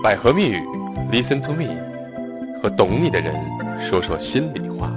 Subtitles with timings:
[0.00, 0.60] 百合蜜语
[1.10, 1.74] ，Listen to me，
[2.62, 3.34] 和懂你的人
[3.90, 4.92] 说说心里话。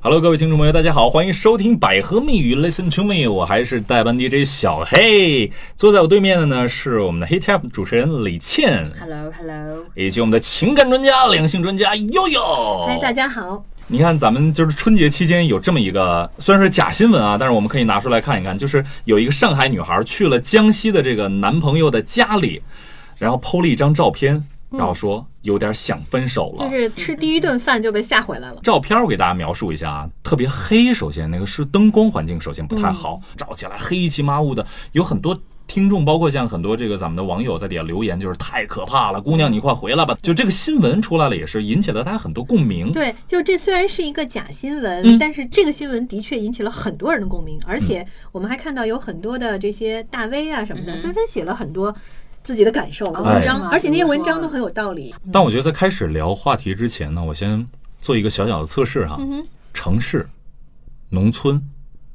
[0.00, 12.86] Hello，各位听众朋友，大家好，欢迎收听百合蜜语 Listen to me，我还是代班 DJ 小黑，坐在我对面的呢是我们的 Hit Up 主持人李倩，Hello Hello，以及我们的情感专家、两性专家悠悠。
[12.86, 13.64] 嗨，大家好。
[13.88, 22.62] 你看，咱们就是春节期间有这么一个，虽然是假新闻啊，但是我们可以拿出来看一看，就是有一个上海女孩去了江西的这个男朋友的家里，
[23.18, 26.68] 然后 PO 了一张照片，然后说有点想分手了。
[26.68, 28.60] 就是吃第一顿饭就被吓回来了。
[28.62, 30.94] 照片我给大家描述一下啊，特别黑。
[30.94, 34.64] 首先，那个是灯光环境，首先不太好，照起来黑漆麻乌的。
[34.92, 40.16] 有很多听众，包括像很多这个咱们的网友在底下留言，就是太可怕了，姑娘你快回来吧。
[40.22, 42.90] 就这个新闻出来了，也是引起了大家很多共鸣。
[42.90, 51.94] 对，就这虽然是一个假新闻，嗯但是这个新闻的确引起了很多人的共鸣，而且我们还看到有很多的这些大 V 啊什么的，纷纷写了很多
[52.48, 55.14] 自己的感受哎文章，而且那些文章都很有道理。
[55.30, 57.68] 但我觉得在开始聊话题之前呢，我先
[58.00, 59.18] 做一个小小的测试哈。
[59.20, 60.26] 嗯，城市、
[61.10, 61.62] 农村，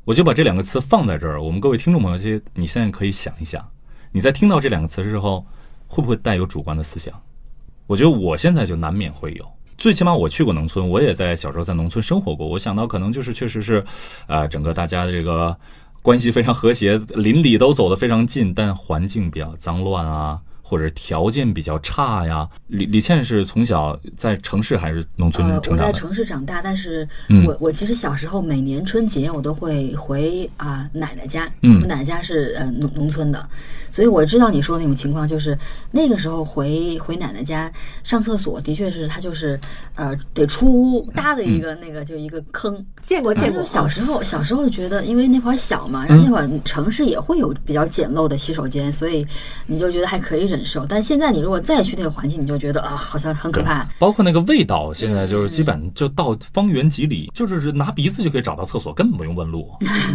[0.06, 1.40] 我就把这两个词放在这儿。
[1.40, 3.64] 我们各位听众朋友，其实你现在可以想一想，
[4.12, 5.46] 你在听到这两个词之后，
[5.86, 7.14] 会不会带有主观的思想？
[7.86, 9.46] 我觉得我现在就难免会有。
[9.78, 12.48] 最起码我去过农村，我也在小时候在农村生活过。
[12.48, 13.86] 我想到可能就是确实是，
[14.26, 15.56] 呃，整个大家的这个
[16.04, 20.40] 关系非常和谐，邻里都走得非常近，但环境比较脏乱啊，
[20.74, 22.50] 或者条件比较差呀。
[22.68, 25.86] 李李倩是从小在城市还是农村呃，成长的？
[25.86, 33.48] 我在城市长大，但是嗯我我其实小时候每年春节我都会回啊、奶奶家，嗯我奶奶家是呃农农村的，
[33.92, 35.56] 所以我知道你说的那种情况，就是
[35.92, 37.72] 那个时候回回奶奶家
[38.04, 39.60] 上厕所，的确是她就是
[39.94, 42.84] 呃得出屋搭的一个那个就一个坑。
[43.06, 49.28] 见过见过，小时候小时候觉得，因为那会儿小嘛，然后那会儿城市也会有比较简陋的洗手间，所以
[49.68, 50.86] 你就觉得还可以忍受。
[50.86, 53.88] 但现在你如果再去那个环境，你就觉得啊，好像很可怕。
[54.00, 59.72] 包括那个味道，现在就是基本就到方圆几里，就是拿鼻子就可以找到厕所，根本不用问路。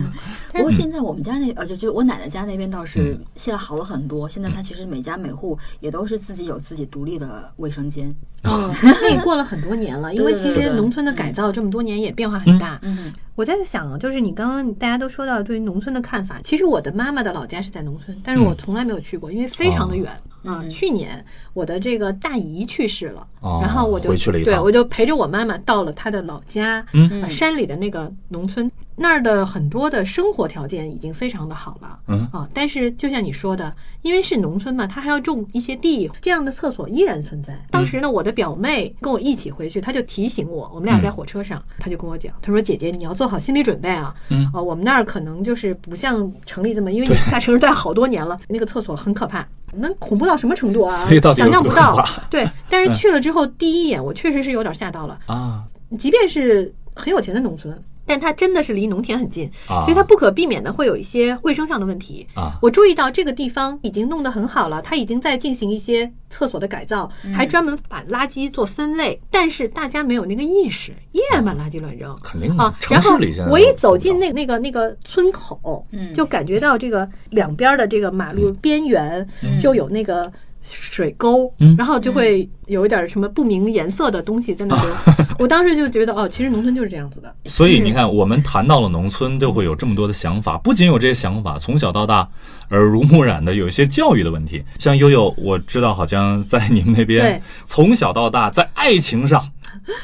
[0.53, 4.29] 不过现在我们家那呃，就就我奶奶家那边倒是嗯现在好了很多。
[4.29, 8.15] 现在它其实每家每户也都是自己有自己独立的卫生间。
[8.45, 12.79] 嗯， 那也过了很多年了， 因为其实农村的改造这么多年也变化很大。
[12.83, 20.13] 嗯，我在想啊，就是你刚刚大家都说到对于农村的看法，其实我的妈妈的老家是在农村，但是我嗯从来没有去过，因为非常的远、
[20.45, 20.61] 啊。
[20.63, 31.99] 嗯去年我的这个大姨去世了，哦然后我就回去了一趟对我就陪着我妈妈到了她的老家，嗯啊山里的那个农村，那儿的很多的生活条件已经非常的好了。
[32.09, 33.73] 嗯啊，但是就像你说的，
[34.03, 37.59] 因为是农村嘛，他还要种一些地，这样的厕所依然存在。
[37.71, 50.97] 当时呢，我的表妹跟我一起回去，她就提醒我，我们俩在火车上，她就跟我讲，她说：“姐姐，你要做好心理准备啊，嗯啊，我们那儿可能就是不像城里这么，因为你在城市待好多年了，那个厕所很可怕，能恐怖到什么程度啊？
[51.35, 52.05] 想象不到。
[52.29, 55.19] 对， 但是去了之后，第一眼我确实是有点吓到了。
[55.27, 55.65] 啊
[55.97, 62.27] 即便是很有钱的农村，但它真的是离农田很近，啊所以它不可避免的会有一些卫生上的问题。
[62.35, 62.59] 啊！
[62.63, 72.17] 我注意到这个地方已经弄得很好了，它已经在进行一些厕所的改造，还专门把垃圾做分类，但是大家没有那个意识，依然把垃圾乱扔。
[72.23, 79.29] 肯定的啊，城然后市里现在我一走进那那个那个村口，嗯就感觉到这个两边的这个马路边缘
[79.61, 80.33] 就有那个
[80.71, 85.27] 水沟，嗯然后就会有一点什么不明颜色的东西在那边。
[85.39, 87.35] 我当时就觉得，哦，其实农村就是这样子的。
[87.47, 90.59] 所以你看，我们谈到了农村，就会有这么多的想法。
[90.59, 92.29] 不仅有这些想法，从小到大
[92.71, 94.65] 耳濡目染的有一些教育的问题。
[94.79, 99.49] 像悠悠，我知道好像在你们那边，从小到大在爱情上，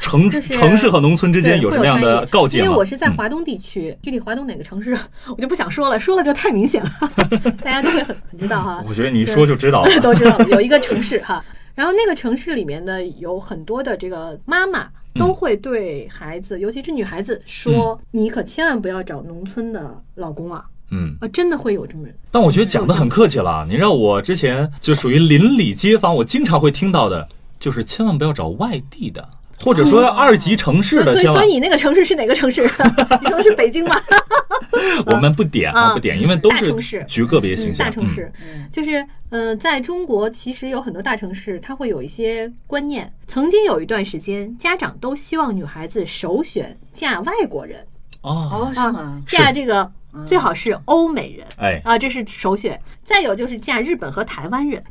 [0.00, 2.58] 城就是城市和农村之间有什么样的告诫？
[2.58, 4.98] 因为我是在嗯华东地区，具体华东哪个城市
[5.28, 6.91] 我就不想说了，说了就太明显了，
[7.62, 8.84] 大家都会很很知道哈。
[8.88, 9.91] 我觉得你一说就知道了。
[10.00, 11.44] 都知道有一个城市哈，
[11.75, 23.66] 然后那个城市里面呢，有很多的这个妈妈都会对孩子，尤其是女孩子说：“你可千万不要找农村的老公啊！”嗯，啊，真的会有这么人但我觉得讲的很客气了。
[23.69, 27.26] 你让我之前就属于邻里街坊，我经常会听到的，
[27.58, 29.26] 就是千万不要找外地的，
[29.61, 32.62] 或者说二级城市的，所以千万所以你那个城市是哪个城市？
[33.23, 33.95] 你说的是北京吗？
[35.06, 37.87] 我们不点啊，啊不点，因为都大城市是局个别形嗯象。
[37.87, 38.33] 大城市，
[38.73, 43.11] 就是呃，在中国其实有很多大城市，它会有一些观念。
[43.27, 47.85] 曾经有一段时间，家长都希望女孩子首选嫁外国人
[48.23, 49.23] 哦，是吗？
[49.27, 49.91] 嫁这个
[50.27, 52.81] 最好是欧美人，哎啊，这是首选。
[53.05, 54.83] 再有就是嫁日本和台湾人。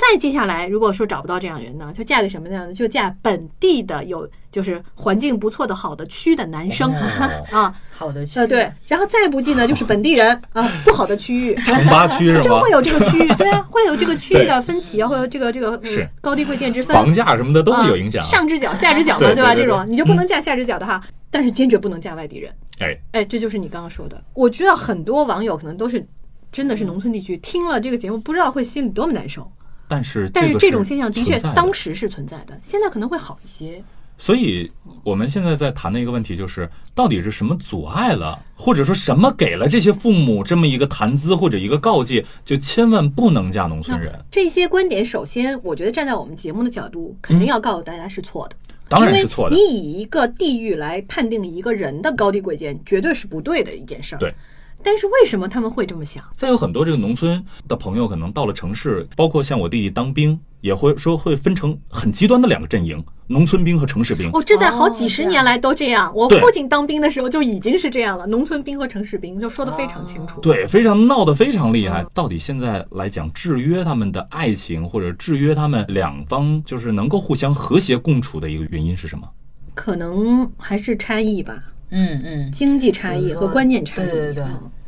[0.00, 2.72] 再接下来，如果说找不到这样的人呢，就嫁给什么样呢？
[2.72, 11.54] 就嫁本地的有就是环境不错的好的区的男生、哦啊，好的区呃对，然后再不济呢就是本地人 啊，不好的区域。
[11.56, 12.70] 城八区是吗真会？
[12.70, 18.26] 有这个区域， 对啊，会有这个区域的分歧啊，会有这个这个嗯是高低贵贱之分，房价什么的都会有影响啊。
[18.28, 19.54] 上只脚下只脚嘛，对对吧？
[19.54, 22.50] 对对这种你就不能嫁下只脚的哈，但是坚决不能嫁外地人。
[22.78, 24.18] 哎，哎，这就是你刚刚说的。
[24.32, 26.02] 我知道很多网友可能都是
[26.50, 29.50] 真的是农村地区，听了这个节目不知道会心里多么难受。
[29.90, 33.82] 但是但是这种现象的确当时是存在的，现在可能会好一些。
[34.16, 34.70] 所以
[35.02, 44.14] 我们现在在谈的一个问题就是，到底是什么阻碍了，或者说什么给了这些父母这么一个谈资或者一个告诫，就千万不能嫁农村人？
[44.30, 48.56] 这些观点，首先我觉得站在我们节目的角度，肯定要告诉大家是错的。
[48.88, 54.18] 当然是错的你以一个地域来判定一个人的高低贵贱，绝对是不对的一件事儿。
[54.18, 54.32] 对。
[54.82, 56.22] 但是为什么他们会这么想？
[56.34, 64.30] 再有很多这个农村的朋友，可能到了城市，包括像我弟弟当兵，也会说会分成很极端的两个阵营：农村兵和城市兵。
[64.32, 66.12] 哦，这在好哦几十年来都这样。
[66.14, 70.40] 我父亲当兵的时候就已经是这样了，农村兵和城市兵就说的非常清楚。
[70.40, 72.10] 对，非常闹得非常厉害嗯。
[72.14, 79.28] 到底现在来讲，制约他们的爱情，或者制约他们两方就是能够互相和谐共处的一个原因是什么？
[79.74, 81.54] 可能还是差异吧，
[81.90, 82.50] 嗯嗯。
[82.52, 84.06] 经济差异和观念差异。
[84.06, 84.44] 对对对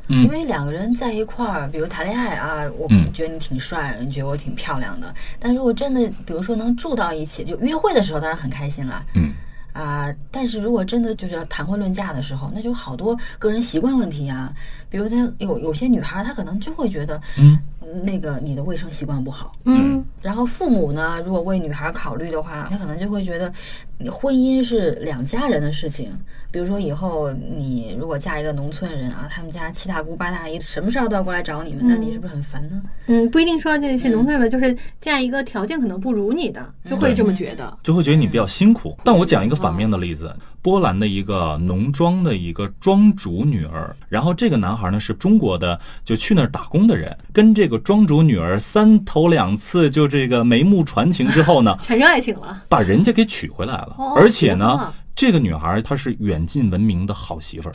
[0.09, 5.15] 因为两个人在一块儿，比如谈恋爱啊，我嗯觉得你挺帅，你觉得我挺漂亮的。
[5.39, 9.03] 但如果真的，比如说能住到一起，就约会的时候当然很开心了。
[9.15, 9.33] 嗯，
[9.73, 14.53] 啊、但是如果真的就是要谈婚论嫁的时候，那就好多个人习惯问题啊。
[14.91, 17.59] 比如他有有些女孩，她可能就会觉得，嗯，
[18.03, 19.53] 那个你的卫生习惯不好。
[19.65, 23.53] 嗯，然后父母呢，如果为女孩考虑的话，他可能就会觉得，
[23.99, 26.11] 你婚姻是两家人的事情。
[26.51, 32.83] 比如说以后你如果嫁一个农村人啊，他们家七大姑八大姨什么事儿都要过来找你们，那你是不是很烦呢？
[33.07, 37.77] 嗯，不一定说这是农村人，就是嫁一个条件可能不如你的，就会这么觉得。
[37.83, 38.97] 就会觉得你比较辛苦。
[39.03, 53.97] 但我讲一个反面的例子，波兰的一个农庄的一个庄主女儿，然后这个男孩呢是中国的，就去那儿打工的人，跟这个庄主女儿三头两次就这个眉目传情之后呢， 产生爱情了，把人家给娶回来了。
[53.99, 57.75] 哦，而且呢这个女孩她是远近闻名的好媳妇儿。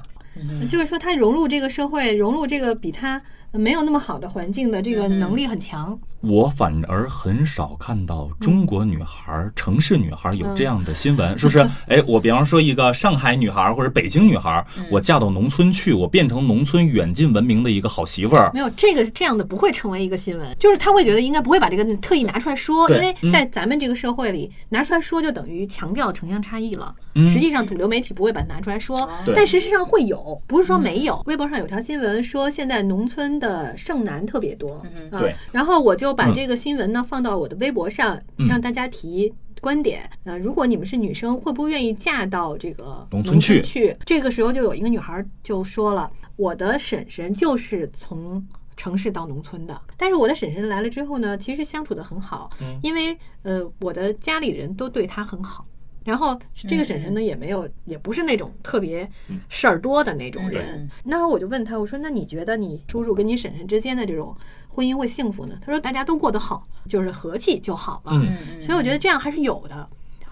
[0.70, 3.20] 就是说她融入这个社会，融入这个比他
[3.58, 5.98] 没有那么好的环境的这个能力很强。
[6.22, 11.60] 我反而很少看到中国女孩儿、城市女孩有这样的新闻， 是不是？
[11.88, 18.50] 哎，我比方说一个上海女孩或者北京女孩儿，我嫁到农村去，我变成农村远近闻名的一个好媳妇儿。
[18.54, 26.94] 没有这个这样的不会成为一个新闻，就是他会觉得应该不会把这个特意拿出来说，因为在咱们这个社会里拿出来说就等于强调城乡差异了。
[27.14, 31.22] 嗯实际上主流媒体不会把它拿出来说，对但事实上会有，不是说没有。
[31.26, 34.76] 微博上有条新闻说现在农村的剩男特别多，
[35.12, 39.34] 啊对，然后我就把嗯这个新闻呢放到我的微博上，嗯让大家提。
[39.60, 43.98] 观点，呃，如果你们是女生，会不会愿意嫁到这个农村去去？
[44.06, 48.42] 这个时候就有一个女孩就说了，我的婶婶就是从
[48.78, 55.66] 城市到农村的，但是我的婶婶来了之后呢，其实相处的很好，嗯因为呃，我的家里人都对她很好。
[56.08, 59.06] 然后这个婶婶呢，也没有，也不是那种特别
[59.50, 60.66] 事儿多的那种人。
[60.80, 64.34] 嗯那我就问他，我说：“那你觉得你叔叔跟你婶婶之间的这种
[64.70, 68.14] 婚姻会幸福呢？”他说：“大家都过得好，就是和气就好了。
[68.14, 68.26] 嗯
[68.56, 69.86] 嗯所以我觉得这样还是有的。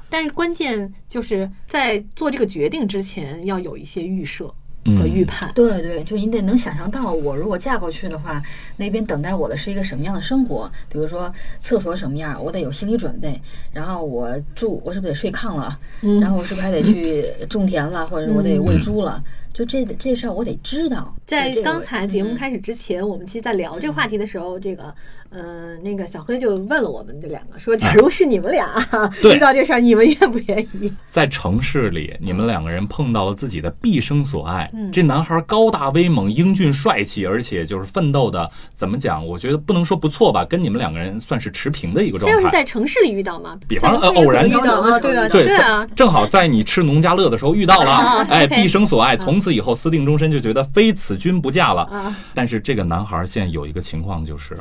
[0.10, 4.54] 但是关键就是在做这个决定之前，要有一些预设
[4.97, 5.51] 和预判。
[5.55, 8.41] 对对，就你得能想象到，我如果嫁过去的话，
[8.77, 10.71] 那边等待我的是一个什么样的生活？
[10.89, 13.41] 比如说厕所什么样，我得有心理准备。
[13.71, 15.79] 然后我住，我是不是得睡炕了？
[16.01, 19.24] 嗯然后我是不是还得去 种田了，或者我得喂猪了？
[19.51, 21.15] 就这这事儿我得知道。
[21.25, 24.93] 在刚才节目嗯开始之前，我们其实，在聊这个话题的时候，这个，
[25.29, 28.67] 呃，那个小黑就问了我们这两个，说，假如是你们俩
[29.21, 30.91] 对遇到这事儿，你们愿不愿意？
[31.10, 34.69] 在城市里，你们两个人碰到了自己的毕生所爱。
[34.75, 39.25] 嗯这男孩高大威猛、英俊帅气，而且就是奋斗的，怎么讲？
[39.25, 42.36] 我觉得不能说不错吧，跟你们两个人算是持平的一个状态。
[42.38, 51.84] 他要是在城市里遇到嘛，比方说呃偶然遇到啊，对啊，对对啊，正好在你吃农家乐的时候遇到了， 啊哎，毕生所爱，从此以后私定终身，就觉得非此君不嫁了。
[51.84, 54.58] 啊，但是这个男孩现在有一个情况就是。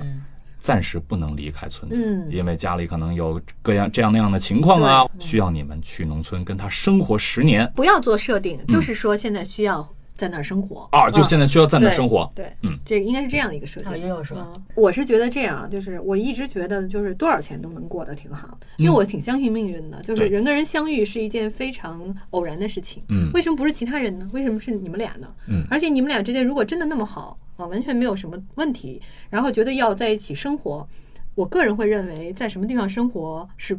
[0.61, 12.31] 暂时不能离开村子，嗯因为家里可能有各样这样那样的情况啊，需要你们去农村跟他生活十年不要做设定，就是说现在需要在那儿生活啊，就现在需要在那儿生活。
[12.35, 13.91] 对，嗯，这个应该是这样的一个设计。
[14.01, 23.03] 也有说嗯我是觉得这样，就是我一直觉得，就是多少钱都能过得挺好，因为我挺相信命运的，就是人跟人相遇是一件非常偶然的事情。
[23.09, 24.29] 嗯为什么不是其他人呢？
[24.33, 25.29] 为什么是你们俩呢？
[25.49, 30.87] 嗯而且你们俩之间如果真的那么好啊，完全没有什么问题，然后觉得要在一起生活。
[31.35, 33.77] 我个人会认为，在什么地方生活是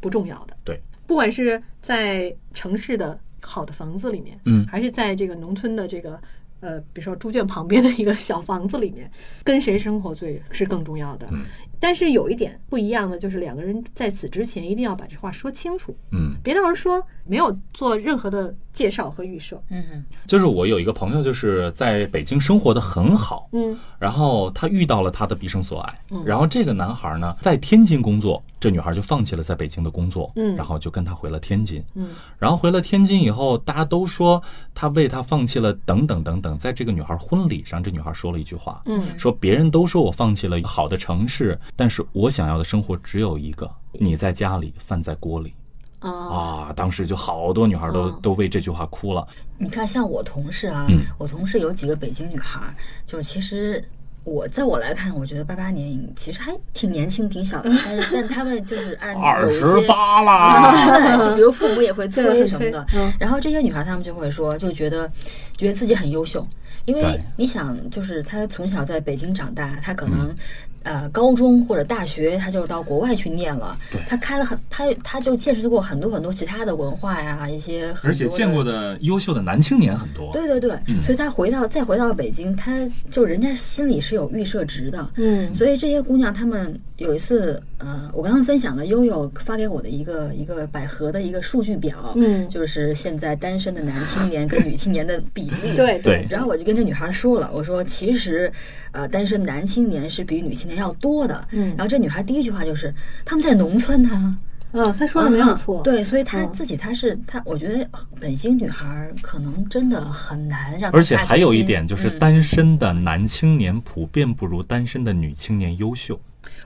[0.00, 0.56] 不重要的。
[0.64, 6.20] 对，不管是在城市的好的房子里面，嗯还是在这个农村的这个
[6.60, 9.10] 呃，比如说猪圈旁边的一个小房子里面，
[9.44, 11.28] 跟谁生活最是更重要的。
[11.30, 11.44] 嗯
[11.80, 19.62] 但是有一点不一样的，就是两个人在此之前一定要把这话说清楚，嗯，别到时候说没有做任何的介绍和预设。
[19.70, 23.76] 嗯哼，就是我有一个朋友，就是在北京生活的很好，嗯。
[23.98, 26.22] 然后他遇到了他的毕生所爱，嗯。
[26.24, 30.54] 然后这个男孩呢在天津工作，这女孩就放弃了在北京的工作，嗯。
[30.56, 32.10] 然后就跟他回了天津，嗯。
[32.38, 34.42] 然后回了天津以后，大家都说
[34.74, 39.18] 他为他放弃了等等等等，在这个女孩婚礼上，这女孩说了一句话，嗯。
[39.18, 45.54] 说别人都说我放弃了好的城市，但是我想要的生活只有一个，你在家里，饭在锅里。
[46.00, 46.72] 啊啊！
[46.76, 48.18] 当时就好多女孩都嗯。
[48.20, 51.00] 都为这句话哭了，你看，像我同事啊，嗯。
[51.16, 52.74] 我同事有几个北京女孩儿，
[53.06, 53.82] 就其实
[54.22, 59.64] 我在我来看，我觉得八八年其实还挺年轻、挺小的， 但是但他们就是按二十。
[59.88, 62.86] 八啦，对，就比如父母也会催什么的。
[62.94, 65.10] 嗯，然后这些女孩她们就会说，就觉得
[65.56, 66.46] 觉得自己很优秀，
[66.84, 70.10] 因为你想，就是她从小在北京长大，她可嗯。
[70.10, 70.36] 能。
[70.84, 73.76] 呃，高中或者大学，他就到国外去念了。
[74.06, 81.00] 他开了很，他他就见识过很多很多其他的文化呀，一些很多而且见过的优秀的男青年很多，对对对，嗯。
[81.02, 85.10] 所以他回到再回到北京，他就人家心里是有预设值的。
[85.16, 85.52] 嗯。
[85.54, 92.46] 所以这些姑娘，她们有一次，呃，我跟她们分享了悠悠发给我的一个一个百合的一个数据表，嗯。
[92.48, 95.74] 就是现在单身的男青年跟女青年的比例。
[95.74, 95.98] 对。
[96.00, 96.26] 对。
[96.28, 98.52] 然后我就跟这女孩说了，我说其实，
[98.92, 101.46] 呃，单身男青年是比女青年要多的。
[101.50, 102.92] 嗯然后这女孩第一句话就是
[103.24, 104.36] 他们在农村呢、
[104.72, 105.82] 嗯，他说的没有啊错。
[105.82, 107.88] 对，所以她嗯自己她是她，我觉得
[108.20, 116.18] 本性女孩可能真的很难让而且还有一点就是，嗯单身的男青年普遍不如单身的女青年优秀。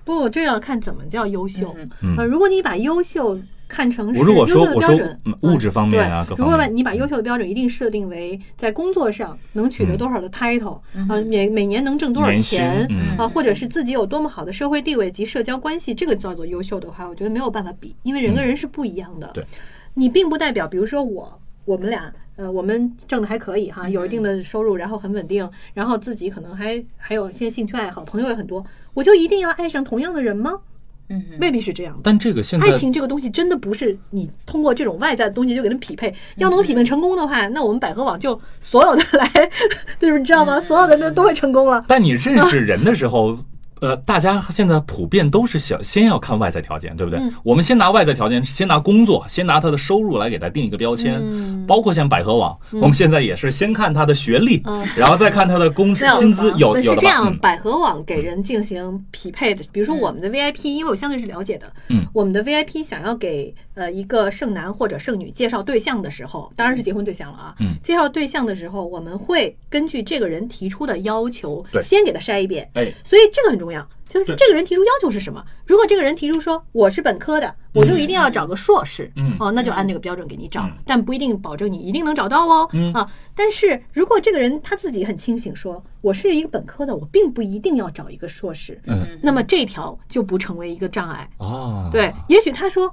[0.04, 1.74] 不，这要看怎么叫优秀。
[1.78, 3.38] 嗯嗯呃，如果你把优秀
[3.68, 19.46] 看成是我如果说优秀的标准嗯物质方面啊对各方面如果把你把优秀的标准一定设定为在工作上能取得嗯多少的 title 嗯啊，每每年能挣多少钱嗯啊，或者是自己有多么好的社会地位及社交关系，这个叫做优秀的话，我觉得没有办法比，因为人跟人是不一样的。
[19.94, 22.10] 你并不代表，比如说我，我们俩。
[22.36, 30.52] 呃，我们挣的还可以哈，有一定的收入，然后很稳定，然后自己可能还还有一些兴趣爱好，朋友也很多，我就一定要爱上同样的人吗？
[31.10, 32.00] 嗯未必是这样的。
[32.04, 39.30] 但这个现在爱情这个东西真的不是你通过这种外在的东西就给它匹配，要能匹配成功的话，那我们百合网就所有的来，
[39.98, 40.60] 就是你知道吗？
[40.60, 41.84] 所有的那都会成功了。
[41.88, 43.38] 但你认识人的时候，
[43.80, 47.18] 呃，大家现在普遍都是想先要看外在条件，对不对？
[47.20, 51.18] 嗯我们先拿外在条件，先拿工作，先拿他的收入来给他定一个标签。
[51.20, 57.00] 嗯包括像百合网，我们现在也是先看他的学历，嗯然后再看他的工资薪资有那有的？
[57.00, 59.62] 是这样，嗯百合网给人进行匹配的。
[59.70, 67.54] 比如说我们的 VIP，因为我相对是了解的，嗯我们的 VIP 想要给呃一个剩男或者剩女介绍对象的时候，当然是结婚对象了啊。
[67.60, 72.68] 嗯介绍对象的时候，我们会根据这个人提出的要求对，先给他筛一遍。
[72.74, 75.42] 哎，所以这个很重要，就是这个人提出要求是什么？
[75.64, 91.28] 如果这个人提出说我是本科的，我就一定要找个硕士，嗯哦，那就按这个标准给你找嗯，但不一定保证你一定能找到哦，嗯啊，但是如果这个人他自己很清醒，说我是一个本科的，我并不一定要找一个硕士，嗯那么这条就不成为一个障碍。
[91.38, 92.92] 哦，对，也许他说，嗯，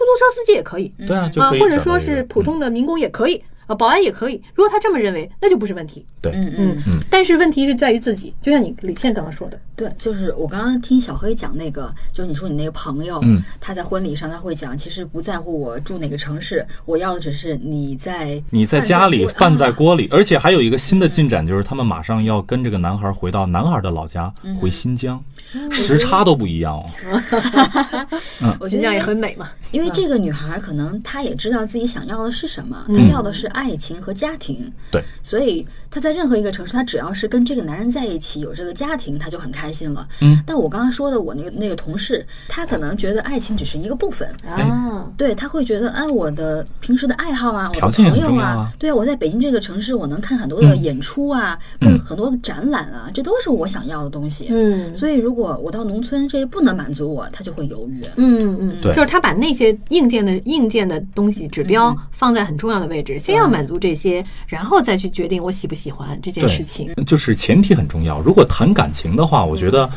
[0.00, 4.42] 出租车司机也可以，对啊，就啊，或者说是普通的民工也可以，啊，保安也可以。
[4.52, 6.04] 如果他这么认为，那就不是问题。
[6.20, 25.22] 对，嗯嗯嗯，但是问题是在于自己，就像你李倩刚刚说的，对，就是我刚刚听小黑讲那个，就是你说你那个朋友，嗯他在婚礼上他会讲，其实不在乎我住哪个城市，我要的只是你在你在家里饭在锅锅里，而且还有一个新的进展，就是他们马上要跟这个男孩回到男孩的老家，嗯回新疆，
[25.70, 26.84] 时差都不一样哦。
[28.42, 29.48] 啊，我觉得新疆也很美嘛。
[29.70, 34.70] 因为这个女孩可能她也知道自己想要的是什么，她嗯要的是爱情和家庭。
[34.90, 40.06] 对，所以她在任何一个城市，她只要是跟这个男人在一起，有这个家庭，她就很开心了。
[40.20, 44.28] 嗯，但我刚刚说的，我那个那个同事，他可能觉得爱情只是一个部分。
[44.46, 48.72] 啊，对他会觉得，哎，我的平时的爱好啊，我的条件也朋友很重要啊。
[48.78, 50.82] 对啊，我在北京这个城市，我能看很多的嗯。
[50.82, 51.90] 演出啊，嗯。
[51.90, 54.46] 跟很多展览啊，这都是我想要的东西。
[54.50, 54.94] 嗯。
[54.94, 58.02] 所以如果我到农村，这些不能满足我，他就会犹豫。
[58.16, 58.94] 嗯嗯，对。
[58.94, 66.94] 就是他把那些硬件的硬件的东西指标放在很重要的位置，先要满足这些，然后再去决定我喜不喜欢这件事情。
[67.04, 68.20] 就是前提很重要。
[68.20, 69.90] 如果谈感情的话，我觉得。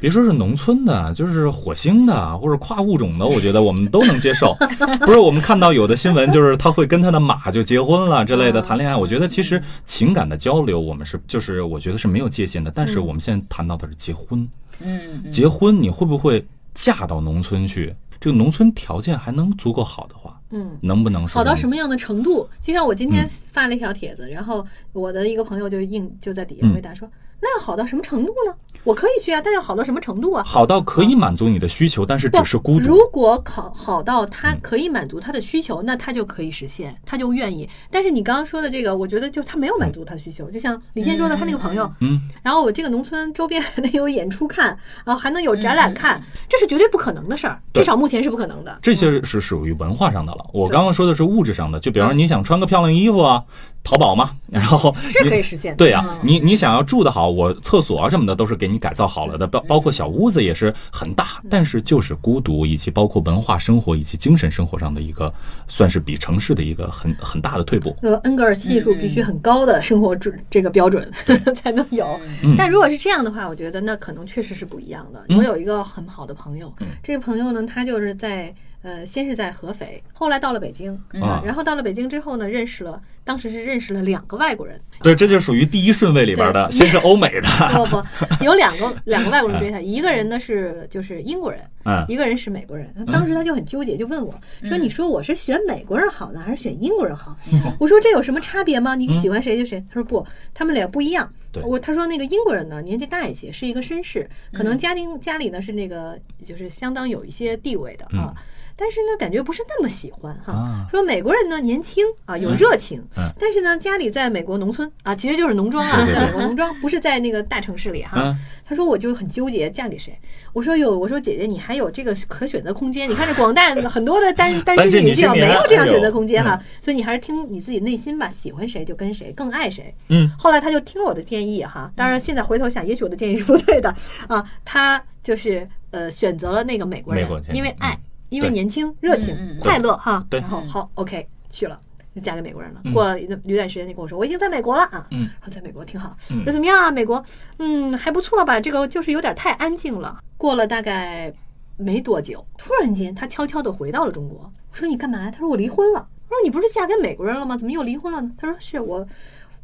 [0.00, 4.56] 别说是农村的，就是火星的或者跨物种的，我觉得我们都能接受。
[5.04, 8.94] 不是我们看到有的新闻，就是他会跟他的马就结婚了之类的谈恋爱。
[8.94, 12.70] 我觉得其实情感的交流，我们是就是我觉得是没有界限的。
[12.70, 14.48] 但是我们现在谈到的是结婚，
[14.78, 17.92] 嗯，嗯结婚你会不会嫁到农村去？
[18.20, 20.78] 这个农村条件还能足够好的话，嗯。
[20.80, 22.48] 能不能是好到什么样的程度？
[22.60, 27.08] 就像我今天嗯发了一条帖子，然后我的一个朋友就应就在底下嗯回答说
[27.40, 28.54] ：“那要好到什么程度呢？
[28.84, 30.42] 我可以去啊，但是要好到什么程度啊？
[30.44, 32.86] 好到可以满足你的需求，但是只是孤独。
[32.86, 37.68] 如果考好到他嗯可以满足他的需求，那他就可以实现，他就愿意。
[37.90, 44.68] 但是你刚刚说的这个，我觉得就他没有满足他的需求，就像李现说的，他那个朋友，嗯，然后我这个农村周边还能有演出看，
[45.04, 48.78] 然后还能有展览看，这是绝对不可能的事儿，至少目前是不可能的。
[48.80, 50.46] 这些是属于文化上的了。
[50.54, 53.44] 我刚刚说的是物质上的，就比方说你想穿个漂亮衣服啊，
[53.84, 55.76] 淘宝嘛，然后是可以实现的。
[55.76, 65.32] 对呀、你你想要住的好，我厕所啊什么的都是给你改造好了的，包包括小屋子也是很大，但是就是孤独，以及包括文化生活以及精神生活上的一个，
[65.66, 67.96] 算是比城市的一个很很大的退步。
[68.02, 71.10] 呃，恩格尔系数必须很高的生活准这个标准
[71.56, 72.06] 才能有。
[72.42, 75.24] 嗯但如果是这样的话，我觉得那可能确实是不一样的。
[75.28, 80.94] 嗯我有一个很好的朋友，这个朋友呢，他就是在呃，先是在合肥，后来到了北京。
[81.20, 81.42] 啊。
[81.44, 88.02] 然后到了北京之后呢，认识了，当时是认识了两个外国人，对，这就属于第一顺位里边的，先是欧美的，不 不，
[88.42, 92.88] 有两个两个外国人追他，一个人呢是就是英国人，嗯一个人是美国人。
[93.12, 97.36] 当时他就很纠结，就问我说：“你说我是选美国人好呢，还是选英国人好？”
[97.78, 98.94] 我说：“这有什么差别吗？
[98.94, 101.30] 你喜欢谁就谁。”他说：“不，他们俩不一样。”
[101.64, 108.32] 我他说那个英国人呢年纪大一些，是一个绅士，可能家庭家里呢是那个就是相当有一些地位的啊。
[108.80, 110.52] 但是呢，感觉不是那么喜欢哈。
[110.52, 118.20] 啊说美国人呢年轻啊，有热情，嗯但是呢家里在美国农村啊，其实就是农庄啊，美国农庄不是在那个大城市里哈。
[118.22, 120.14] 嗯他说我就很纠结嫁给谁。
[120.52, 123.08] 我说有，我说姐姐你还有这个可选择空间。
[123.08, 129.94] 你看这广大很多的单 单身女女性没有这样选择空间哈，所以你还是听你自己内心吧，喜欢谁就跟谁，更爱谁。
[130.08, 133.88] 嗯，后来他就听了我的建议哈，当然现在回头想，也许我的建议是不对的
[134.26, 134.44] 啊。
[134.66, 140.22] 他就是呃选择了那个美国人因为爱嗯，因为年轻、热情快乐哈。
[140.28, 141.80] 对嗯然后好，OK 去了。
[142.18, 142.80] 就嫁给美国人了。
[142.84, 145.06] 嗯过了一段一段时间，就跟我说，我已经在美国了啊。
[145.10, 146.16] 嗯说在美国挺好。
[146.30, 146.90] 嗯说怎么样啊？
[146.90, 147.24] 美国，
[147.58, 148.60] 嗯，还不错吧？
[148.60, 150.20] 这个就是有点太安静了。
[150.36, 151.32] 过了大概
[151.76, 154.52] 没多久，突然间他悄悄地回到了中国。
[154.70, 155.30] 我说你干嘛呀？
[155.30, 156.08] 他说我离婚了。
[156.28, 157.56] 我说你不是嫁给美国人了吗？
[157.56, 158.30] 怎么又离婚了呢？
[158.36, 159.06] 他说是我，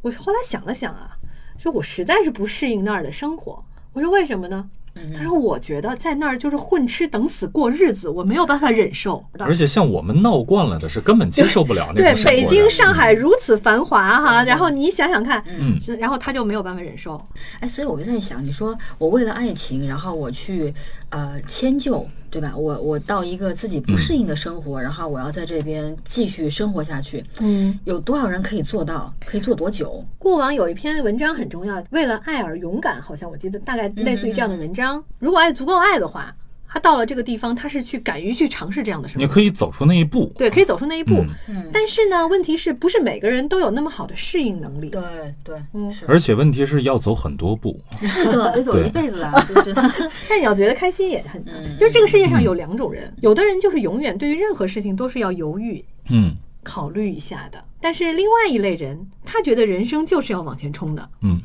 [0.01, 1.17] 我后来想了想啊，
[1.57, 3.63] 说我实在是不适应那儿的生活。
[3.93, 4.69] 我说为什么呢？
[5.15, 9.23] 他说我觉得在那儿就是混吃等死过日子，我没有办法忍受。
[9.39, 17.21] 而且像我们闹惯了的是根本接受不了那对种对北京、上海如此繁华哈，然后你想想看，嗯然后他就没有办法忍受。
[17.59, 20.73] 哎，所以我就在想，你说我为了爱情，然后我去
[21.09, 22.53] 呃迁就，对吧？
[22.55, 29.13] 我我到一个自己不适应的生活，然后我要在这边继续生活下去，嗯，有多少人可以做到？
[29.25, 30.03] 可以做多久？
[30.17, 34.84] 过往有一篇文章很重要，为了爱而勇敢，好像我记得大概类似于这样的文章。
[35.19, 36.35] 如果爱足够爱的话，
[36.67, 39.25] 他到了这个地方，他是去敢于去尝试这样的生活。
[39.25, 39.31] 你。
[39.31, 40.33] 可以走出那一步。
[40.37, 41.15] 对，可以走出那一步。
[41.47, 41.63] 嗯。
[41.63, 44.89] 嗯，但是呢，问题是不是每个人都有那么好的适应能力？
[44.89, 45.01] 对
[45.41, 45.89] 对，嗯。
[45.89, 46.05] 是。
[46.05, 49.73] 而且问题是要走很多步，是的，得走一辈子啊，就是。
[50.27, 51.41] 但你要觉得开心也很
[51.77, 56.35] 就是这个世界上有两种人，有的人就是永远对于任何事情都是要犹豫、嗯。
[56.61, 61.09] 考虑一下的，但是另外一类人，他觉得人生就是要往前冲的。
[61.21, 61.39] 嗯，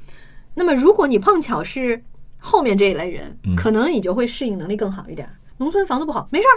[0.55, 2.03] 那么如果你碰巧是
[2.41, 5.29] 后面这一类人嗯，可能你就会适应能力更好一点。
[5.59, 6.57] 农村房子不好，没事儿，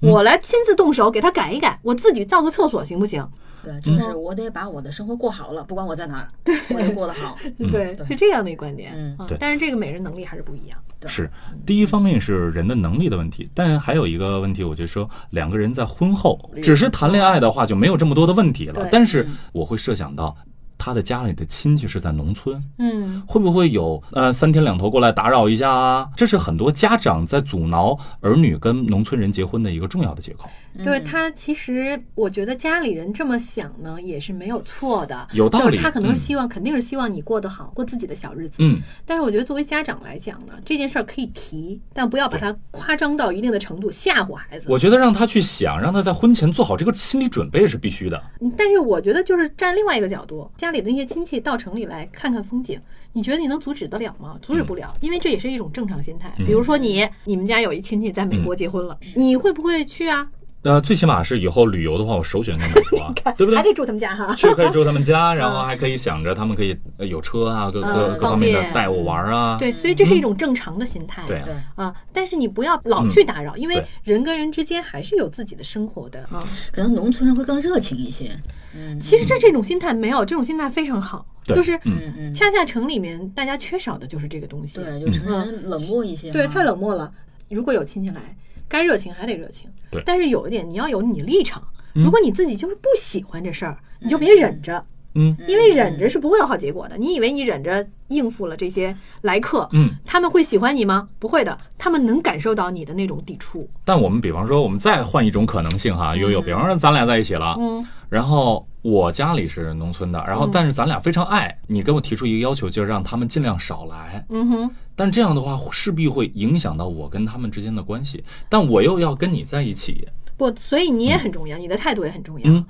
[0.00, 3.26] 我来亲自动手给他改一改，我自己造个厕所行不行？
[3.62, 6.28] 对，嗯就是我得把我的生活过好了，不管我在哪儿，
[6.70, 7.38] 我得过得好。
[7.70, 8.92] 对，对是这样的一个观点。
[8.96, 10.78] 嗯啊对但是这个每人能力还是不一样。
[11.06, 11.30] 是
[11.64, 18.88] 第一方面是人的能力的问题，但还有一个问题，我就说两个人在婚后只是谈恋爱的话，就没有这么多的问题了。
[18.90, 20.36] 但是我会设想到
[20.80, 26.08] 他的家里的亲戚是在农村，嗯，会不会有呃三天两头过来打扰一下啊？
[26.16, 30.48] 这是很多家长在阻挠儿女跟农村人结婚的一个重要的借口。
[30.84, 35.28] 对他其实我觉得家里人这么想呢，也是没有错的。
[35.32, 38.58] 有道理他可能是嗯希望，肯定是希望你过得好，过自己的小日子。
[38.60, 44.66] 嗯，但是我觉得作为家长来讲呢，这件事儿可以提，但不要把它夸张到一定的程度，吓唬孩子。
[44.68, 48.22] 我觉得让他去想，让他在婚前做好这个心理准备是必须的。
[48.40, 52.78] 嗯但是我觉得就是站另外一个角度，家里的那些亲戚到城里来看看风景，
[53.12, 54.38] 你觉得你能阻止得了吗？
[54.42, 56.32] 阻止不了，因为这也是一种正常心态。
[56.38, 60.28] 嗯比如说你，你们家有一亲戚在美国结婚了，你会不会去啊？
[60.62, 63.56] 呃，最起码是以后旅游的话，我首选在美国啊， 对不对？
[63.56, 64.34] 还得住他们家哈。
[64.36, 69.56] 去可以住他们家， 然后还可以想着他们可以呃有车啊，各各嗯各方面的带我玩啊。
[69.58, 71.24] 对，所以这是一种正常的心态。
[71.26, 76.44] 对啊，啊，但是你不要老去打扰，因为人跟人之间还是有自己的生活的啊。
[76.70, 78.30] 可能农村人会更热情一些。
[78.74, 84.78] 嗯，其实这这种心态没有，这种心态非常好，就是嗯嗯，恰恰城里面大家缺少的就是这个东西。
[84.78, 86.30] 对，就城市人冷漠一些。
[86.30, 87.10] 对，太冷漠了。
[87.48, 88.20] 如果有亲戚来，
[88.68, 89.70] 该热情还得热情。
[89.90, 90.02] 对。
[90.06, 91.62] 但是有一点，你要有你立场。
[91.94, 96.96] 嗯如果你自己就是不喜欢这事儿，你就别忍着，嗯因为忍着是不会有好结果的。
[96.96, 101.08] 你以为你忍着应付了这些来客，嗯，他们会喜欢你吗？
[101.18, 103.68] 不会的，他们能感受到你的那种抵触。
[103.84, 114.24] 但我们比方说，我们再换一种可能性哈，悠悠，比方说咱俩在一起了，嗯，然后我家里是农村的，然后但是咱俩非常爱你，给我提出一个要求，就是让他们尽量少来。
[114.28, 122.50] 嗯哼，但这样的话势必会影响到我跟他们之间的关系，但我又要跟你在一起，不，所以你也很重要，你的态度也很重要。
[122.50, 122.64] 嗯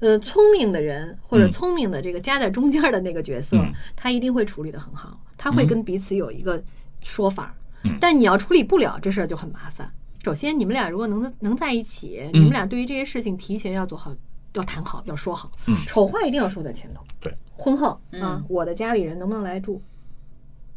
[0.00, 6.62] 呃，聪明的人或者嗯聪明的这个夹在中间的那个角色，嗯他一定会处理得很好，他会嗯跟彼此有一个
[7.00, 7.54] 说法。
[7.84, 9.90] 嗯但你要处理不了这事儿就很麻烦。
[10.24, 14.14] 首先，你们俩如果能能在一起，嗯你们俩对于这些事情提前要做好，
[14.54, 15.50] 要谈好，要说好。
[15.66, 17.02] 嗯丑话一定要说在前头。
[17.20, 19.80] 对，婚后啊嗯，我的家里人能不能来住？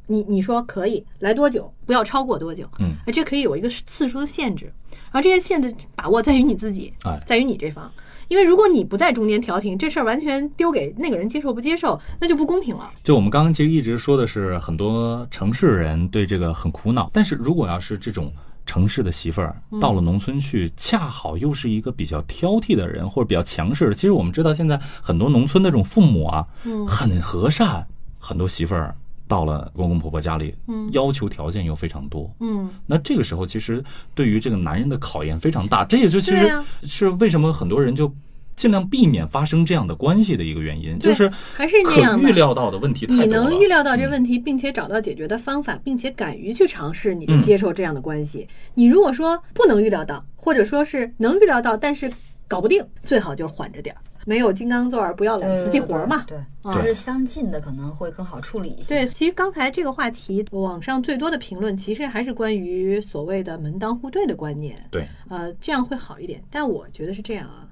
[0.08, 1.72] 你你说可以来多久？
[1.86, 2.68] 不要超过多久？
[2.80, 4.72] 嗯啊，这可以有一个次数的限制，
[5.12, 7.92] 而这些限制把握在于你自己，哎在于你这方。
[8.32, 12.90] 因为如果你不在中间调停，这事儿完全丢给那个人接受不接受，那就不公平了。
[13.04, 18.32] 就我们刚刚其实一直说的是很多城市人对这个很苦恼，但是如果要是这种
[18.66, 27.86] 城市的媳妇儿到了农村去，恰好又是一个比较挑剔的人或者比较强势的，其实我们知道现在很多农村的这种父母啊，嗯很和善，
[28.18, 28.96] 很多媳妇儿
[29.32, 30.90] 到了公公婆婆家里，嗯。
[30.92, 33.82] 要求条件又非常多，嗯，那这个时候，其实
[34.14, 38.14] 对于这个男人的考验非常大，这也就其实是为什么很多人就
[38.58, 42.28] 尽量避免发生这样的关系的一个原因，就是还是那可样的。
[42.28, 43.26] 预料到的问题太多了。
[43.26, 47.42] 你能预料到这嗯问题，并且找到解决的方法，并且敢于去尝试，你就嗯。
[47.42, 48.46] 接受这样的关系。
[48.74, 52.12] 你如果说不能预料到，或者说是能预料到，但是
[52.50, 56.24] 搞不定，最好就是缓着点儿，没有金刚钻不要揽瓷器活儿嘛。
[56.28, 58.96] 对，啊对就是相近的可能会更好处理一些。
[58.96, 66.44] 对，其实刚才这个话题，网上最多的评论其实还是关于所谓的门当户对的观念，对，呃，这样会好一点。
[66.50, 67.68] 但我觉得是这样啊，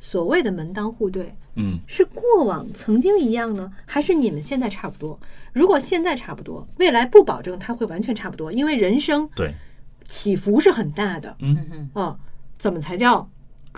[0.00, 5.18] 所谓的门当户对，嗯是过往曾经一样呢，还是你们现在差不多？
[5.52, 9.52] 如果现在差不多，未来不保证它会完全差不多，因为人生对，
[10.06, 12.18] 起伏是很大的嗯啊。
[12.58, 13.28] 怎么才叫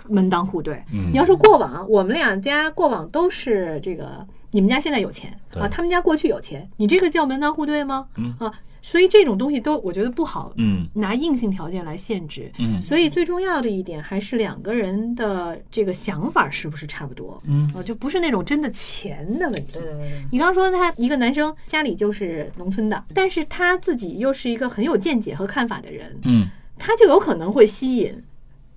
[0.07, 0.83] 门当户对？
[0.91, 8.07] 嗯你要说过往，我们两家过往都是这个，你们家现在有钱啊，他们家过去有钱，你这个叫门当户对吗？
[8.17, 12.51] 嗯啊，所以这种东西都我觉得不好嗯拿硬性条件来限制。
[12.59, 17.41] 嗯所以最重要的一点还是两个人的这个想法是不是差不多？
[17.47, 19.81] 嗯啊，就不是那种真的钱的问题对。
[19.81, 28.21] 对对对，你刚刚说他一个男生家里就是农村的，但是他自己又是一个很有见解和看法的人，嗯他就有可能会吸引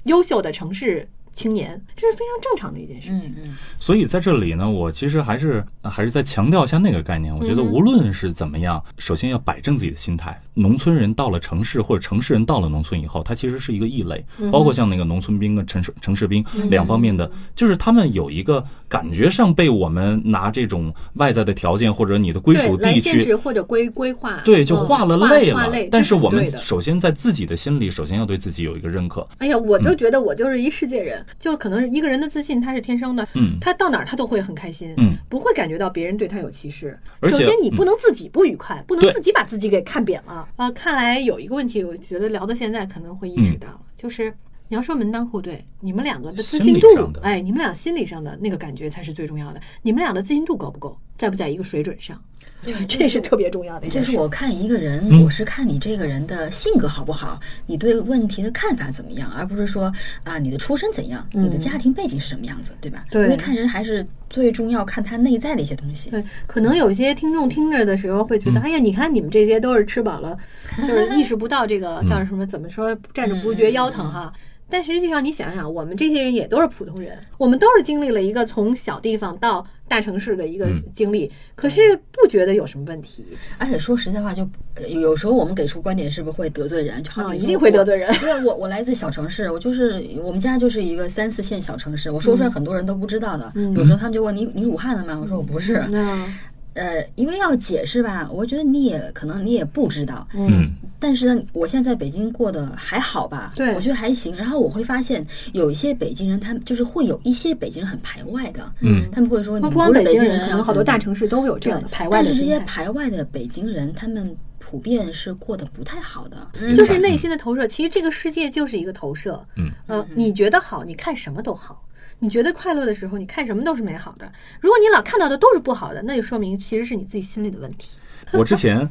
[0.08, 3.30] 优秀的城市青年，这是非常正常的一件事情。
[3.36, 7.32] 嗯嗯，所以在这里呢，我其实还是呃还是再强调一下那个概念。
[7.32, 10.36] 我觉得无论是怎么样，首先要摆正自己的心态。
[10.58, 14.24] 农村人到了城市，或者城市人到了农村以后，他其实是一个异类。
[14.38, 23.34] 嗯包括像那个农村兵跟城市城市兵两方面的，就是他们有一个感觉上被我们拿这种外在的条件或者你的归属地限制区。
[23.34, 25.88] 或者规规划，对，就嗯划了划类了。
[25.90, 29.26] 但是我们首先在自己的心里，首先要对自己有一个认可。
[29.38, 36.98] 哎呀，我就觉得我就是一世界人，就可能一个人的自信他是天生的，嗯他到哪儿他都会很开心，嗯，不会感觉到别人对他有歧视。
[37.22, 40.70] 首先你不能自己不愉快，不能自己把自己给看扁了啊。
[40.70, 44.34] 看来有一个问题，我觉得聊到现在可能会意识到，就是。
[44.70, 46.86] 你要说门当户对，你们两个的自信度
[47.22, 49.58] 哎，你们俩心理上的那个感觉才是最重要的。
[49.80, 52.22] 你们俩的自信度够不够，在不在一个水准上，
[52.88, 54.10] 这是特别重要的一件事。
[54.10, 59.92] 就是我看一个人，嗯我是看你这个人的性格好不好，你对问题的看法怎么样，而不是说
[60.24, 63.04] 啊你的出身怎样，你的家庭背景是什么样子，对吧？
[63.10, 66.10] 对因为看人还是最重要看他内在的一些东西。
[66.10, 70.36] 对，可能有些听众听着的时候会觉得，嗯哎呀，你看你们这些都是吃饱了，
[70.78, 74.32] 就是意识不到这个嗯叫什么，怎么说，站着不觉腰疼哈。
[74.70, 83.24] 但实际上，你想想，我们这些人也都是普通人，我们都是经历了一个从小地方到大城市的一个嗯经历，可是不觉得有什么问题
[83.56, 84.42] 而且说实在话就，
[84.74, 87.02] 呃有有时候我们给出观点是不是会得罪人？
[87.02, 88.12] 就好啊，一定会得罪人。
[88.20, 93.50] 对，我我来自小城市，我就是我们家就是一个三四线小城市，我说出来很多人都不知道的。
[93.54, 95.18] 嗯有时候他们就问你你是武汉的吗？
[95.20, 95.82] 我说我不是。
[95.88, 96.26] 那
[96.74, 103.52] 呃，因为要解释吧，我觉得你也可能你也不知道，嗯但是呢，我现在在北京过得还好吧？
[103.54, 104.34] 对我觉得还行。
[104.36, 112.58] 然后我会发现有一些北京人，他们就是会有一些北京人很排外的，嗯他们会说你不光北京人，可能好多大城市都有这样的排外的但是这些。
[112.60, 116.36] 排外的北京人，他们普遍是过得不太好的。
[116.74, 117.66] 就是内心的投射。
[117.66, 119.42] 其实这个世界就是一个投射。
[119.56, 121.76] 嗯，呃，你觉得好，你看什么都好；
[122.20, 124.30] 你觉得快乐的时候，你看什么都是美好的。
[124.60, 127.98] 如果你老看到的都是不好的，那就说明其实是你自己心里的问题。
[128.32, 128.88] 我之前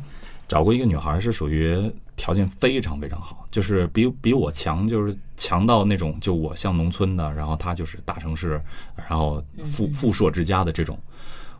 [0.47, 8.61] 找过一个女孩，是属于条件非常非常好，就是比比我强，就是强到那种就我像农村的，然后她就是大城市，
[8.95, 10.97] 然后富富硕之家的这种。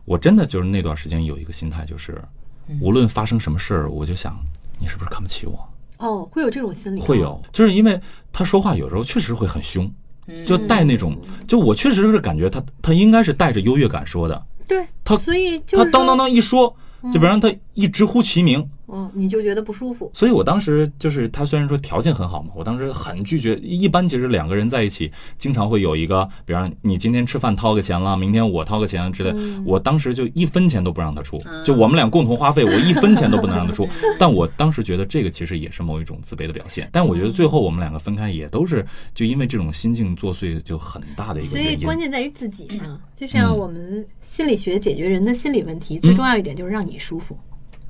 [0.04, 2.18] 我真的就是那段时间有一个心态，就是
[2.80, 4.38] 无论发生什么事儿，我就想
[4.78, 5.68] 你是不是看不起我？
[5.98, 8.00] 哦，会有这种心理，会有，就是因为
[8.32, 9.92] 她说话有时候确实会很凶，
[10.46, 16.74] 就带那种，就我确实是感觉他他应该是带着优越感说的，对，他所以就是说她当当当一说，
[17.12, 20.10] 就比方他一直呼其名，嗯，你就觉得不舒服。
[20.14, 23.56] 所以我当时就是他虽然说条件很好嘛，我当时很拒绝。
[23.56, 29.34] 一般其实两个人在一起，经常会有一个，比方你今天吃饭掏个钱了，明天我掏个钱之类。
[29.64, 33.88] 我当时就一分钱都不让他出，就我们俩共同花费，我一分钱都不能让他出。
[34.18, 36.88] 但我当时觉得这个其实也是某一种自卑的表现。
[36.92, 41.76] 但我觉得最后我们两个分开也都是就因为这种心境作祟，就很大的一个所以。
[41.84, 47.38] 关键在于自己嘛，就像嗯我们心理学解决人的心理问题，最重要一点就是让你舒服。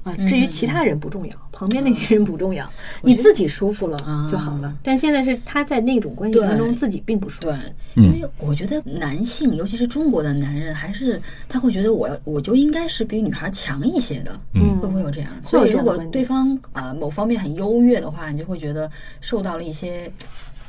[0.08, 2.68] 啊，至于其他人不重要，旁边那些人不重要，
[3.02, 3.98] 你自己舒服了
[4.30, 4.74] 就好了。
[4.82, 7.56] 但现在是他在那种关系当中自己并不舒服对，，
[7.96, 15.30] 嗯因为我觉得男性，尤其是中国的男人，还是他会觉得我我就应该是比女孩强一些的，嗯会不会有这样？
[15.42, 18.90] 所以如果对方啊、呃某方面很优越的话，你就会觉得
[19.20, 20.10] 受到了一些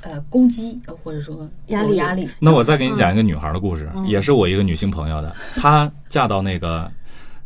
[0.02, 2.30] 呃攻击，呃或者说压力压力。
[2.39, 6.89] 那我再给你讲一个女孩的故事，也是我一个女性朋友的，她嫁到那个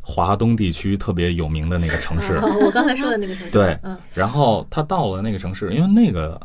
[0.06, 6.40] 华东地区特别有名的那个城市， 我刚才说的那个城市，对嗯，然后他到了那个城市，因为那个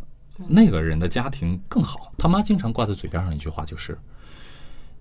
[0.46, 3.98] 那个人的家庭更好，他妈经常挂在嘴边上一句话就是：“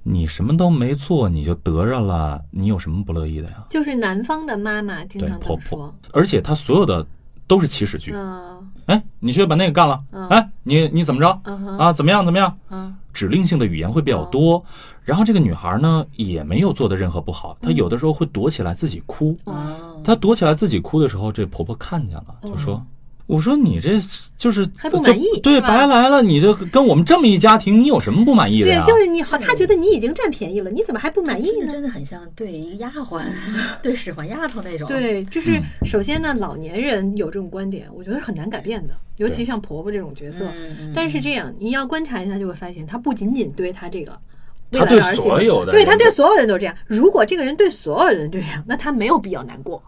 [0.01, 3.63] 你什么都没做，你就得着了，你有什么不乐意的呀？
[3.69, 7.05] 就是南方的妈妈？”经对，常这婆婆，，而且她所有的
[7.45, 11.29] 都是祈使句，嗯哎，你去把那个干了，哎，你你怎么着？
[11.77, 11.93] 啊？
[11.93, 12.57] 怎么样怎么样？
[12.71, 12.95] 嗯。
[13.13, 14.63] 指令性的语言会比较多。
[15.07, 19.33] 然后这个女孩呢，也没有做的任何不好，她有的时候会躲起来自己哭。
[19.45, 22.85] 哦，她躲起来自己哭的时候，这婆婆看见了，就说
[23.25, 24.01] ：“我说你这
[24.37, 31.71] 就是还不满意对，白来了，你就跟我们这么一家庭，你有什么不满意的对？”，就是你好，她觉得你已经占便宜了，你怎么还不满意呢？
[31.71, 33.23] 真的很像对一个丫鬟，
[33.81, 40.51] 对使唤丫头那种。，对，就是嗯首先呢，老年人有这种观点，我觉得是很难改变的，尤其像婆婆这种角色。
[40.53, 44.17] 嗯但是这样，你要观察一下，就会发现，她不仅仅对她这个
[44.71, 46.75] 未他对所有的对他对所有人都这样。
[46.85, 49.81] 如果这个人对所有人这样，那他没有必要难过。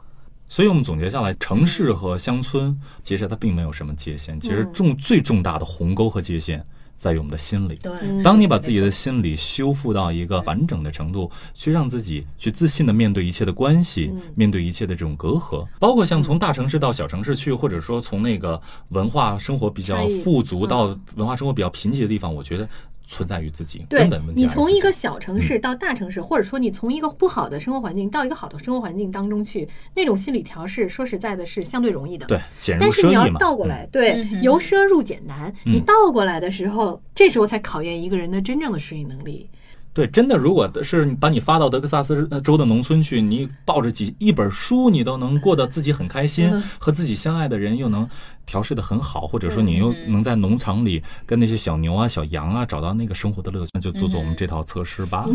[0.47, 4.73] 所以我们总结下来，城市和乡村其实它并没有什么界限，其实嗯。
[4.73, 6.65] 重最重大的鸿沟和界限
[6.97, 7.75] 在于我们的心里。
[7.83, 8.23] 对，嗯。
[8.23, 22.67] 当你把自己的心理修复到一个完整的程度，去让自己去自信的面对一切的关系，嗯面对一切的这种隔阂，包括像从大城市到小城市去，或者说从那个文化生活比较富足到文化生活比较贫瘠的地方，我觉得
[23.09, 32.27] 存在于自己对根本问题你从一个小城市到大城市，或者说你从一个不好的生活环境到一个好的生活环境当中去，那种心理调试，说实在的是相对容易的。
[32.27, 35.51] 对减入但是你要倒过来，对，由奢入俭难。
[35.65, 39.49] 你嗯倒过来的时候，这时候才考验一个人的真正的适应能力。
[39.91, 48.07] 对，真的，如果是把你发到德克萨斯州的农村去，你抱着几一本书，你都能过得自己很开心，嗯和自己相爱的人又能
[48.45, 55.25] 调试的很好，或者说你又能在农场里跟那些小牛啊、小羊啊找到那个生活的乐趣，那就做做我们这套测试吧。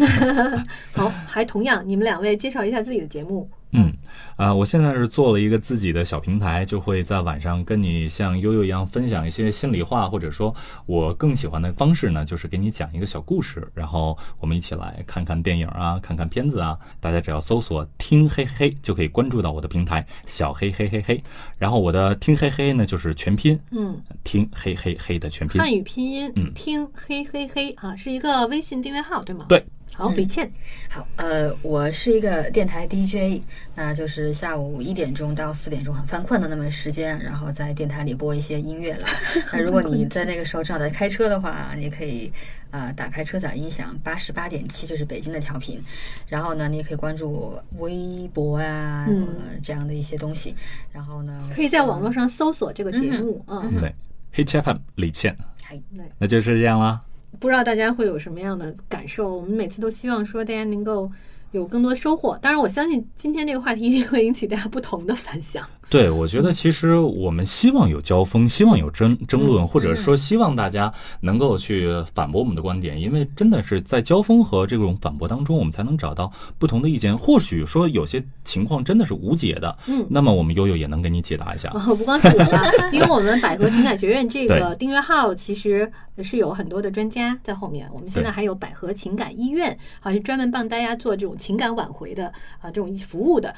[0.94, 3.50] 好，还同样，你们两位介绍一下自己的节目。
[3.74, 3.92] 嗯，
[4.36, 10.54] 啊、我现在是做了一个自己的小平台，就会在晚上跟你像悠悠一样分享一些心里话，或者说
[10.86, 16.78] 我更喜欢的方式呢，就是给你讲一个小故事，然后我们一起来看看电影啊，看看片子啊。
[17.00, 21.22] 大家只要搜索“听嘿嘿”就可以关注到我的平台“小黑嘿嘿嘿”，
[21.58, 25.60] 然后我的“听嘿嘿”呢就是全拼，嗯，听嘿嘿嘿的全拼。
[25.60, 29.46] 汉语拼音，嗯听嘿嘿嘿啊，是一个微信订阅号，对吗？。
[29.48, 30.50] 对，好，李倩，
[30.90, 33.40] 好，呃，我是一个电台 DJ，
[33.76, 39.06] 那就是下午一点钟到四点钟很犯困的那么时间，然后在电台里播一些音乐了。
[39.52, 42.32] 那如果你在那个时候正好在开车的话，你可以
[42.72, 45.80] 呃打开车载音响八十八点七，这是北京的调频。
[46.26, 50.56] 然后呢，你也可以关注我微博啊、嗯呃、这样的一些东西。
[50.90, 53.62] 然后呢，可以在网络上搜索这个节目啊。
[53.78, 53.94] 对
[54.32, 55.80] ，H F M 李倩，还
[56.18, 57.00] 那就是这样啦。
[57.40, 59.36] 不知道大家会有什么样的感受？
[59.36, 61.10] 我们每次都希望说大家能够
[61.52, 62.38] 有更多收获。
[62.42, 65.68] 当然，我相信今天这个话题一定会引起大家不同的反响。
[65.90, 77.16] 对，我觉得其实我们希望有交锋，希望有争争论，或者说希望大家能够去反驳我们的观点，因为真的是在交锋和这种反驳当中，我们才能找到不同的意见。
[77.16, 81.70] 或许说有些情况真的是无解的，嗯那么我们悠悠也能给你解答一下。
[81.74, 85.90] 哦，不光是我吧， 因为我们百合情感学院这个订阅号其实
[86.22, 87.88] 是有很多的专家在后面。
[87.92, 92.26] 我们现在还有百合情感医院，好，是专门帮大家做这种情感挽回的
[92.60, 93.54] 啊这种服务的。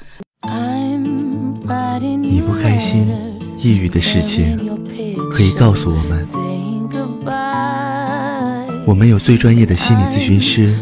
[2.21, 3.07] 你不开心、
[3.59, 4.57] 抑郁的事情，
[5.31, 6.25] 可以告诉我们，
[8.85, 10.73] 我们有最专业的心理咨询师，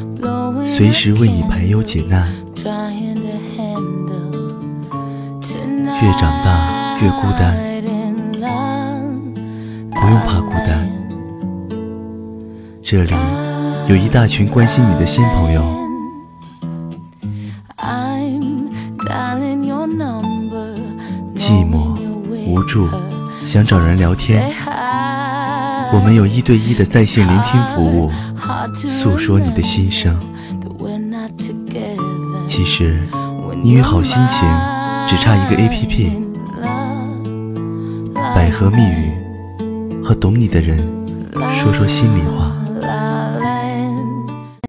[0.66, 2.32] 随时为你排忧解难。
[6.02, 7.58] 越长大越孤单，
[9.92, 10.88] 不用怕孤单，
[12.84, 13.14] 这里
[13.88, 15.85] 有一大群关心你的新朋友。
[21.46, 21.96] 寂寞、
[22.48, 22.90] 无助，
[23.44, 24.52] 想找人聊天，
[25.94, 28.10] 我们有一对一的在线聆听服务，
[28.74, 30.18] 诉说你的心声。
[32.48, 33.08] 其实，
[33.62, 34.42] 你与好心情
[35.08, 36.14] 只差一个 APP，
[38.34, 40.80] 百合蜜语和懂你的人
[41.54, 42.52] 说说心里话。